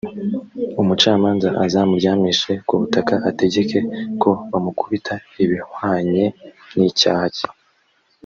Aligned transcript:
umucamanza 0.81 1.49
azamuryamishe 1.65 2.51
ku 2.67 2.73
butaka, 2.81 3.13
ategeke 3.29 3.77
ko 4.21 4.29
bamukubita 4.51 5.13
ibihwanye 5.43 6.25
n’icyaha 6.75 7.25
cye. 7.35 7.47